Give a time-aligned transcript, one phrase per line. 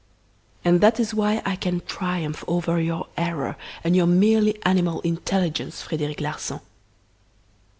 [0.65, 5.83] And that is why I can triumph over your error and your merely animal intelligence,
[5.83, 6.59] Frederic Larsan.